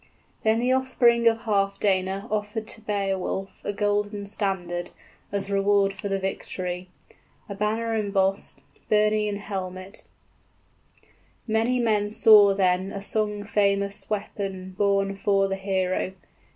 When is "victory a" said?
6.17-7.53